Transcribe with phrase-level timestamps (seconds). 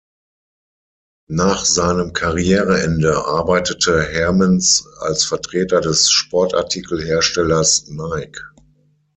[1.29, 8.41] Nach seinem Karriereende arbeitete Hermens als Vertreter des Sportartikelherstellers Nike.